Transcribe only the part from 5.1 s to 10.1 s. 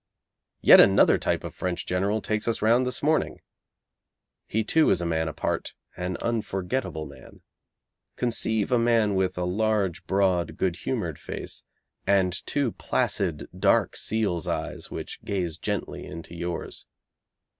apart, an unforgettable man. Conceive a man with a large